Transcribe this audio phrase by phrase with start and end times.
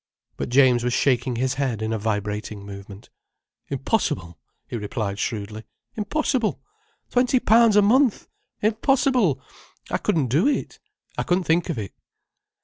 [0.35, 3.11] But James was shaking his head in a vibrating movement.
[3.67, 5.63] "Impossible!" he replied shrewdly.
[5.93, 6.59] "Impossible!
[7.11, 8.27] Twenty pounds a month?
[8.63, 9.39] Impossible.
[9.91, 10.79] I couldn't do it.
[11.19, 11.93] I couldn't think of it."